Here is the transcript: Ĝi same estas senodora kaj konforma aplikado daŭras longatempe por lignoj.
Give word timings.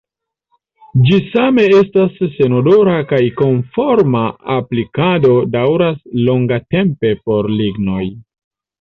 Ĝi 1.09 1.19
same 1.33 1.65
estas 1.79 2.15
senodora 2.39 2.97
kaj 3.13 3.21
konforma 3.43 4.25
aplikado 4.57 5.37
daŭras 5.59 5.97
longatempe 6.27 7.17
por 7.29 7.57
lignoj. 7.63 8.05